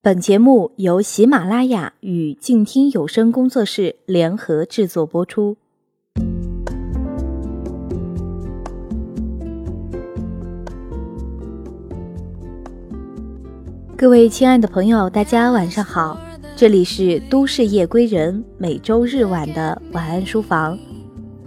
[0.00, 5.56] 本节目由喜马拉雅与静听有声工作室联合制作播出。
[13.96, 16.16] 各位亲爱的朋友，大家晚上好，
[16.54, 20.78] 这里是都市夜归人每周日晚的晚安书房，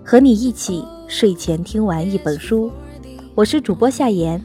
[0.04, 2.70] 和你一起睡前听完一本书。
[3.34, 4.44] 我是主播夏言，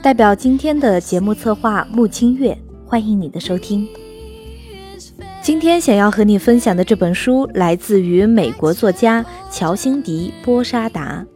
[0.00, 2.56] 代表今天的节目策划穆清月。
[2.88, 3.88] 欢迎你的收听。
[5.42, 11.26] 今天想要和你分享的这本书来自于美国作家乔辛迪·波沙达，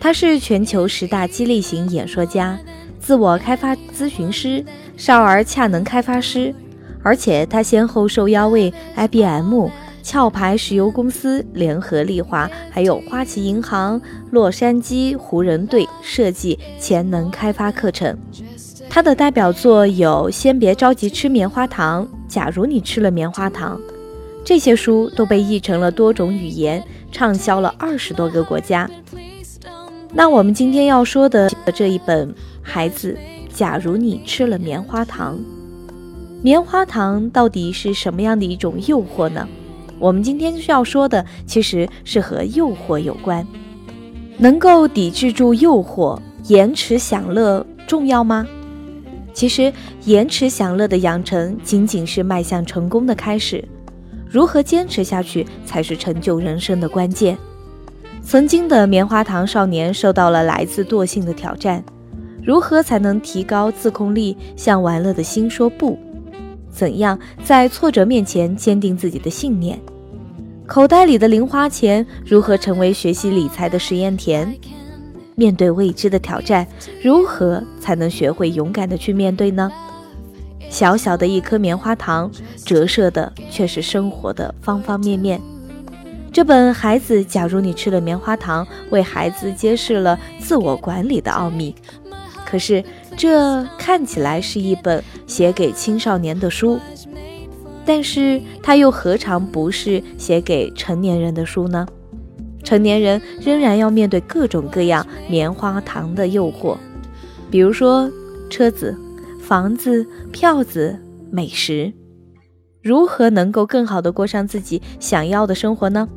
[0.00, 2.58] 他是全球十大激励型演说家、
[2.98, 4.64] 自我开发咨询师、
[4.96, 6.54] 少儿恰能开发师，
[7.02, 9.68] 而且他先后受邀为 IBM、
[10.02, 14.00] 壳牌石油公司、联合利华，还有花旗银行、
[14.30, 18.16] 洛杉矶湖人队设计潜能开发课程。
[18.92, 23.78] 他的代表作有《先别着急吃棉花糖》《假如你吃了棉花糖》，
[24.44, 28.90] 这些书都被译成了多种语言，畅销了二十多个国家。
[30.12, 32.28] 那我们今天要说的这一本
[32.62, 33.16] 《孩子，
[33.48, 35.38] 假如你吃了棉花糖》，
[36.42, 39.46] 棉花糖到底是什么样的一种诱惑呢？
[40.00, 43.46] 我们今天需要说的其实是和诱惑有关，
[44.36, 48.44] 能够抵制住诱惑，延迟享乐重要吗？
[49.32, 49.72] 其实，
[50.04, 53.64] 延迟享乐的养成仅仅是迈向成功的开始，
[54.28, 57.36] 如何坚持下去才是成就人生的关键。
[58.22, 61.82] 曾经的棉花糖少年受到了来自惰性的挑战，
[62.44, 65.98] 如何才能提高自控力，向玩乐的心说不？
[66.70, 69.80] 怎样在挫折面前坚定自己的信念？
[70.66, 74.54] 口袋里的零花钱如何成为学习理财的实验田？
[75.40, 76.66] 面对未知的挑战，
[77.02, 79.72] 如何才能学会勇敢的去面对呢？
[80.68, 82.30] 小小的一颗棉花糖，
[82.62, 85.40] 折射的却是生活的方方面面。
[86.30, 91.74] 这本《孩子，假如你吃了棉花糖》，为孩子揭示了自我管理的奥秘。
[92.44, 92.84] 可是，
[93.16, 96.78] 这看起来是一本写给青少年的书，
[97.86, 101.86] 但是它又何尝不是写给成年人的书呢？
[102.70, 106.76] 成年人仍然要面对各种各样棉花糖的诱惑，
[107.50, 108.08] 比如说
[108.48, 108.96] 车子、
[109.40, 110.96] 房子、票子、
[111.32, 111.92] 美食。
[112.80, 116.08] 如何能够更好的过上自己想要的生活呢？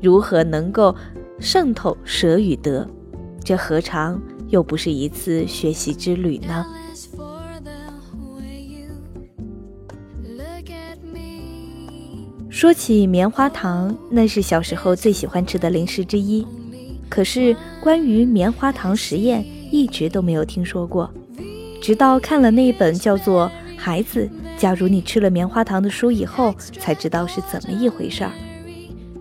[0.00, 0.92] 如何能够
[1.38, 2.84] 渗透舍与得？
[3.44, 6.66] 这何尝又不是一次学习之旅呢？
[12.62, 16.46] 说起棉花糖，那是小时候最喜欢吃的零食之一。
[17.08, 21.12] 可是关于棉花糖实验，一直都没有听说过。
[21.80, 28.30] 直到看了那本叫做《孩子，假如你吃了棉花糖》的书以后，才知道是怎么一回事儿。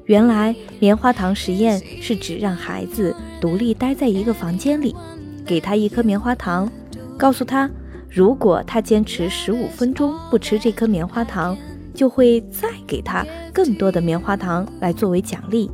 [0.06, 4.96] 原来棉花糖实验是指让孩子独立待在一个房间里，
[5.44, 6.72] 给他一颗棉花糖，
[7.18, 7.68] 告诉他，
[8.08, 11.58] 如果他坚持十五分钟不吃这颗棉花糖。
[11.94, 15.72] 就会再给他更多的棉花糖来作为奖励。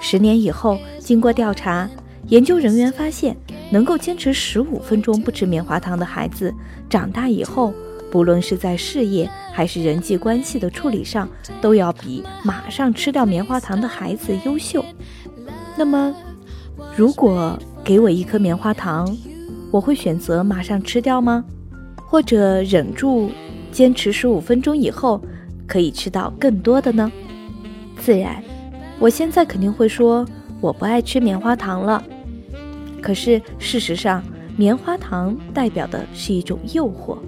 [0.00, 1.90] 十年以后，经过调查，
[2.28, 3.36] 研究人员发现，
[3.72, 6.54] 能够坚持十五分钟不吃棉花糖的孩子，
[6.88, 7.74] 长大以后，
[8.08, 11.28] 不论是在事业还是人际关系的处理上，
[11.60, 14.84] 都要比马上吃掉棉花糖的孩子优秀。
[15.76, 16.14] 那么，
[16.96, 19.12] 如果给我一颗棉花糖，
[19.72, 21.44] 我会选择马上吃掉吗？
[21.96, 23.28] 或者忍住？
[23.72, 25.18] 坚持十五分钟以后，
[25.66, 27.10] 可以吃到更多的呢。
[27.98, 28.42] 自然，
[28.98, 30.26] 我现在肯定会说
[30.60, 32.02] 我不爱吃棉花糖了。
[33.00, 34.22] 可是事实上，
[34.56, 37.18] 棉花糖代表的是一种诱惑。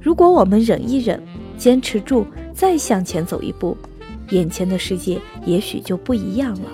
[0.00, 1.22] 如果我们忍一忍，
[1.56, 3.76] 坚持住，再向前走一步，
[4.30, 6.70] 眼前的世界也许就不一样了。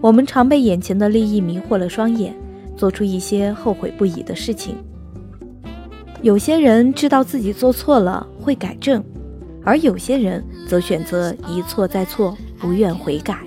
[0.00, 2.34] 我们常被眼前的利益迷惑了双眼，
[2.76, 4.76] 做出一些后悔不已的事情。
[6.22, 9.02] 有些人知道自己做错了会改正，
[9.68, 13.38] 而有些人则选择一错再错，不愿悔改。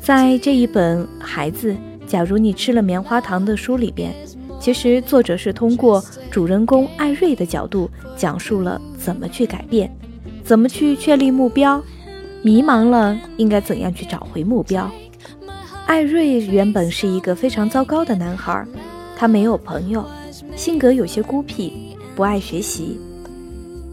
[0.00, 1.74] 在这一本《孩子，
[2.06, 4.14] 假如你吃了棉花糖》的书里边，
[4.60, 9.92] 其实作者是通过主人公艾瑞的角度，讲述了怎么去改变，
[10.44, 11.82] 怎么去确立目标，
[12.42, 14.88] 迷茫了应该怎样去找回目标。
[15.86, 18.64] 艾瑞原本是一个非常糟糕的男孩，
[19.16, 20.06] 他没有朋友。
[20.54, 21.72] 性格有些孤僻，
[22.14, 22.96] 不爱学习。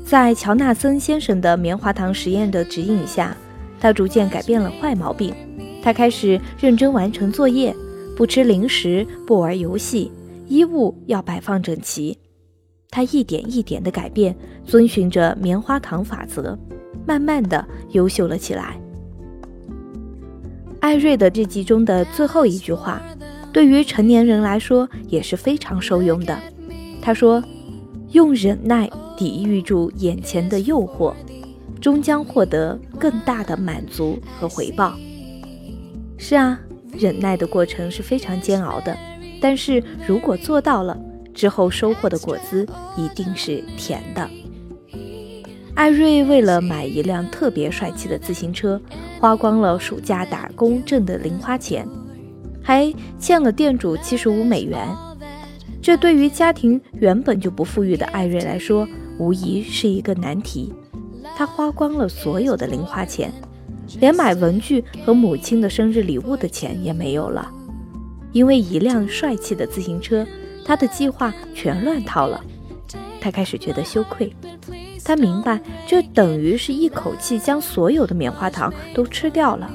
[0.05, 3.35] 在乔纳森先生的棉花糖实验的指引下，
[3.79, 5.33] 他逐渐改变了坏毛病。
[5.81, 7.75] 他开始认真完成作业，
[8.15, 10.11] 不吃零食，不玩游戏，
[10.47, 12.15] 衣物要摆放整齐。
[12.91, 16.55] 他一点一点的改变，遵循着棉花糖法则，
[17.07, 18.79] 慢慢的优秀了起来。
[20.81, 23.01] 艾瑞的日记中的最后一句话，
[23.51, 26.37] 对于成年人来说也是非常受用的。
[27.01, 27.43] 他说
[28.13, 28.87] ：“用忍耐
[29.17, 31.13] 抵御住眼前的诱惑，
[31.81, 34.95] 终将获得更大的满足和回报。”
[36.17, 36.59] 是啊，
[36.91, 38.97] 忍耐的过程是非常煎熬的，
[39.41, 40.97] 但是如果做到了。
[41.35, 42.65] 之后收获的果子
[42.95, 44.25] 一定是甜的。
[45.73, 48.81] 艾瑞为了买一辆特别帅气的自行车，
[49.19, 51.85] 花光了暑假打工挣的零花钱，
[52.63, 52.89] 还
[53.19, 54.87] 欠了店主七十五美元。
[55.85, 58.87] 这对于家庭原本就不富裕的艾瑞来说，
[59.19, 60.73] 无疑是一个难题。
[61.37, 63.31] 他花光了所有的零花钱，
[63.99, 67.51] 连买文具和母亲的生日礼物的钱也没有了，
[68.31, 70.25] 因为一辆帅气的自行车。
[70.65, 72.43] 他的计划全乱套了，
[73.21, 74.33] 他开始觉得羞愧。
[75.03, 79.69] 他明白，这等于是一口气将所有的棉花糖都吃掉了。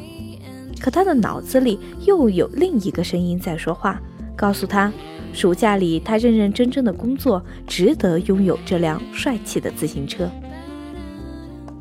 [0.80, 4.02] 可他的脑子里又有另一个声音在说话，
[4.40, 4.90] 告诉他，
[5.34, 10.30] 暑假里他认认真真的工作，值得拥有这辆帅气的自行车。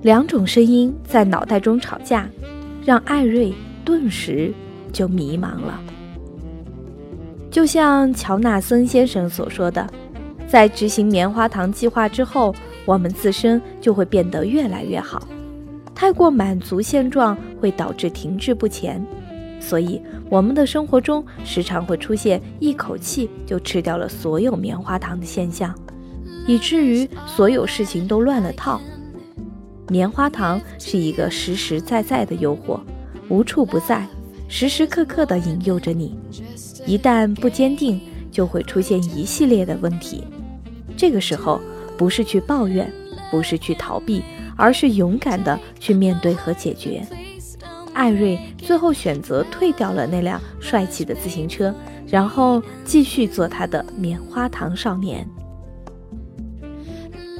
[0.01, 2.27] 两种声音在脑袋中吵架，
[2.83, 3.53] 让艾瑞
[3.85, 4.53] 顿时
[4.91, 5.79] 就迷茫了。
[7.49, 9.89] 就像乔纳森先生所说的，
[10.45, 12.53] 在执行棉花糖计划之后，
[12.85, 15.25] 我们自身就会变得越来越好。
[15.95, 19.01] 太过满足现状会导致停滞不前，
[19.59, 25.73] 所以我们的生活中时常会出现一口气就吃掉了所有棉花糖的现象，
[26.47, 28.79] 以至于所有事情都乱了套。
[29.87, 32.79] 棉花糖是一个实实在在的诱惑，
[33.27, 34.07] 无处不在，
[34.47, 36.17] 时时刻刻地引诱着你。
[36.85, 37.99] 一旦不坚定，
[38.31, 40.23] 就会出现一系列的问题。
[40.95, 41.59] 这个时候，
[41.97, 42.91] 不是去抱怨，
[43.31, 44.21] 不是去逃避，
[44.55, 47.03] 而是勇敢的去面对和解决。
[47.99, 51.75] 艾瑞最后选择退掉了那辆帅气的自行车，
[52.07, 55.27] 然后继续做他的棉花糖少年。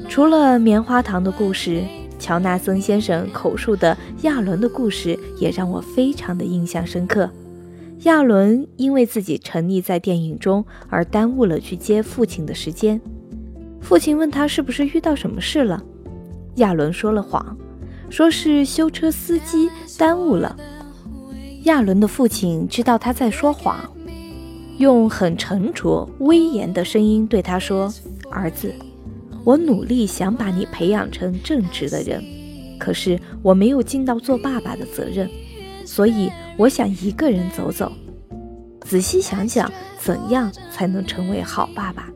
[0.10, 1.82] 除了棉花糖的故事，
[2.20, 7.30] 乔纳森先生口述的亚伦的故事也让我非常的印象深刻。
[8.00, 13.00] 亚伦因为自己沉溺在电影中而耽误了去接父亲的时间。
[13.80, 15.82] 父亲问他是不是遇到什么事了，
[16.56, 17.58] 亚伦说了谎，
[18.10, 20.56] 说是修车司机耽误了。
[21.64, 23.78] 亚伦的父亲知道他在说谎，
[24.78, 27.94] 用很沉着、威严的声音对他说
[28.32, 28.74] ：“儿子，
[29.44, 32.24] 我努力想把你培养成正直的人，
[32.80, 35.30] 可是我没有尽到做爸爸的责任。”
[35.86, 37.92] 所以，我想一个人走走，
[38.82, 42.10] 仔细想想怎样才能成为好爸爸。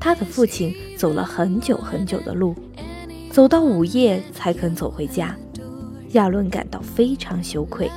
[0.00, 2.54] 他的父亲走了很久很久的路，
[3.38, 5.32] 走到午夜才肯走回家。
[6.14, 7.88] 亚伦感到非常羞愧，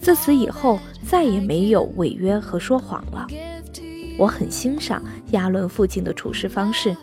[0.00, 3.26] 自此以后再也没有违约和说谎了。
[4.16, 5.02] 我很欣赏
[5.32, 6.96] 亚伦父亲的处事方式，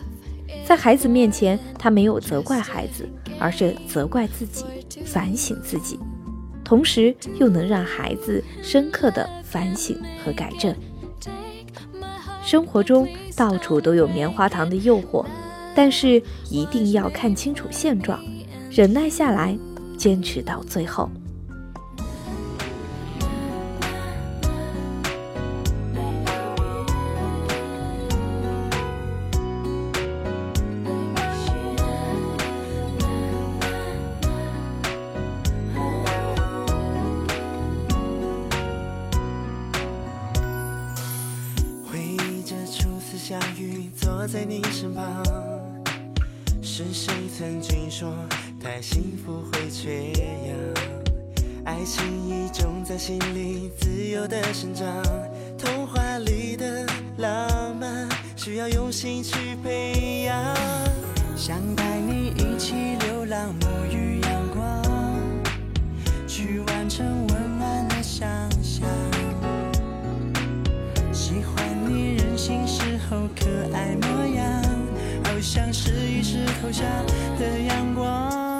[0.64, 3.06] 在孩子面前，他没有责怪孩子，
[3.38, 4.64] 而是责怪自己，
[5.04, 6.00] 反省自己。
[6.64, 9.94] 同时又能让孩子深刻的反省
[10.24, 10.74] 和改正。
[12.42, 13.06] 生活中
[13.36, 15.26] 到处都有棉花糖的诱惑，
[15.74, 18.20] 但是一定要看清楚现状，
[18.70, 19.58] 忍耐下来，
[19.98, 21.10] 坚持到最后。
[41.86, 45.22] 回忆着初次相遇，坐在你身旁，
[46.76, 48.12] 是谁曾经说
[48.60, 50.56] 太幸福会缺氧？
[51.64, 54.84] 爱情已种在心里自由的生长，
[55.56, 56.84] 童话里的
[57.18, 60.34] 浪漫需要用心去培养。
[61.36, 62.74] 想带你一起
[63.06, 64.82] 流浪，沐浴阳光，
[66.26, 68.28] 去完成温暖的想
[68.60, 68.84] 象。
[71.12, 74.13] 喜欢你任性时候可爱模，
[75.44, 76.82] 像是一石投下
[77.38, 78.53] 的阳光。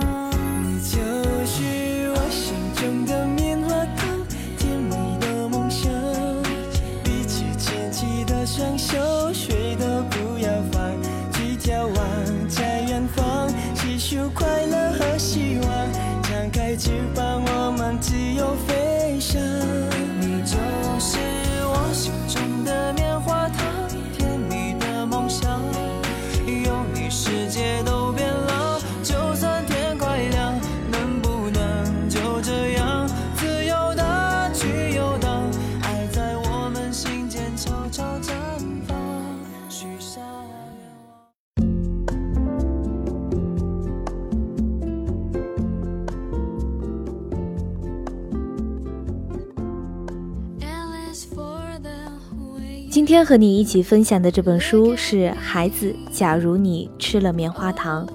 [52.94, 58.06] 今天和你一起分享的这本书是《孩子，假如你吃了棉花糖》。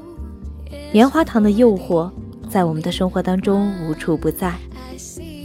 [0.94, 2.10] 棉花糖的诱惑
[2.50, 4.56] 在我们的生活当中无处不在，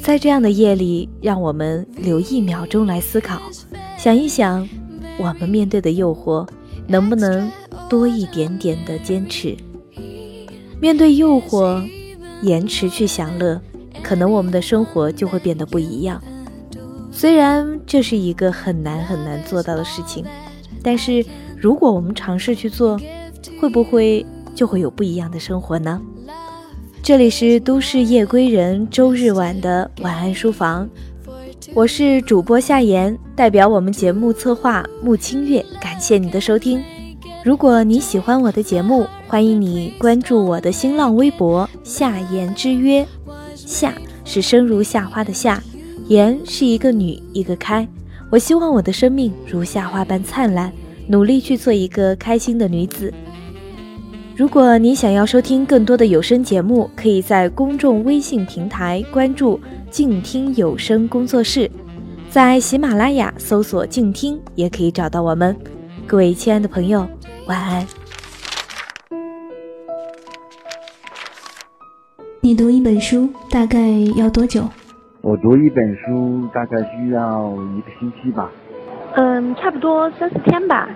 [0.00, 3.42] 在这样的夜里，让我们留一秒钟来思考，
[3.98, 4.68] 想一想，
[5.18, 6.46] 我们面对的诱惑
[6.86, 7.50] 能不能
[7.90, 9.56] 多一点点的坚持？
[10.80, 11.84] 面对诱惑，
[12.42, 13.60] 延迟去享乐，
[14.00, 16.22] 可能我们的生活就会变得不一样。
[17.16, 20.24] 虽然这是一个很难很难做到的事情，
[20.82, 21.24] 但是
[21.56, 23.00] 如果我们尝试去做，
[23.60, 26.02] 会不会就会有不一样的生活呢？
[27.02, 30.88] 这里是都市夜归人周日晚的晚安书房，
[31.72, 36.82] 我是主播夏言，代表我们节目策划穆清月，感谢你的收听。
[37.44, 43.06] 如果你喜欢我的节目，欢迎你关注我的新浪微博夏言之约，
[43.54, 43.94] 夏
[44.24, 45.62] 是生如夏花的夏。
[46.08, 47.86] 言是一个女，一个开。
[48.30, 50.72] 我希望我的生命如夏花般灿烂，
[51.08, 53.12] 努力去做一个开心的女子。
[54.36, 61.70] 如果你想要收听更多的有声节目，可以在公众微信平台关注“静听有声工作室”，
[62.28, 65.56] 在喜马拉雅搜索“静听”也可以找到我们。
[66.06, 67.06] 各位亲爱的朋友，
[67.46, 67.86] 晚安。
[72.40, 74.68] 你读一本书大概要多久？
[75.24, 78.50] 我读一本书大概需要一个星期吧。
[79.14, 80.86] 嗯，差不多三四天吧。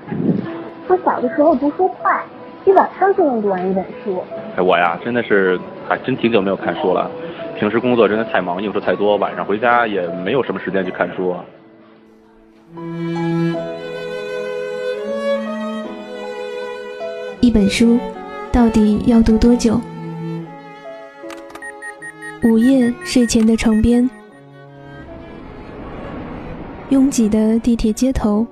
[0.86, 2.22] 我小的时候读书快，
[2.66, 4.22] 一晚上就能读完一本书。
[4.54, 5.58] 哎，我呀，真的是
[5.88, 7.10] 还真挺久没有看书了。
[7.58, 11.34] 平时工作真的太忙，应酬太多，晚上回家也没有什么时间去看书。
[17.40, 17.98] 一本书
[18.52, 19.80] 到底要读多久？
[22.44, 24.08] 午夜睡前的床边。
[26.90, 28.46] 拥挤的地铁街头，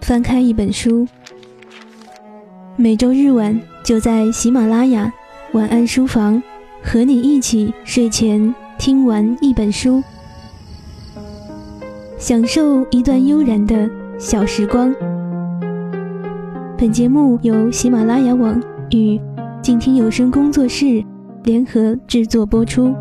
[0.00, 1.06] 翻开一本书。
[2.74, 5.12] 每周日晚就在喜马拉雅
[5.52, 6.42] 晚安书房，
[6.82, 10.02] 和你一起睡前听完一本书，
[12.18, 14.92] 享受一段悠然的小时光。
[16.76, 18.60] 本节目由喜马拉雅网
[18.90, 19.20] 与
[19.62, 21.04] 静听有声工作室
[21.44, 22.92] 联合制作播出。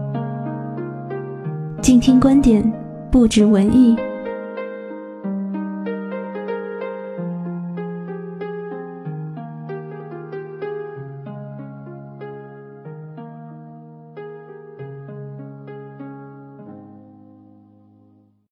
[1.82, 2.77] 静听观点。
[3.18, 4.07] 不止文艺。